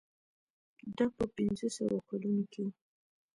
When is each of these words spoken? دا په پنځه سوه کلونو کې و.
دا 0.97 1.05
په 1.17 1.25
پنځه 1.35 1.67
سوه 1.77 1.97
کلونو 2.09 2.43
کې 2.51 2.61
و. 2.65 2.69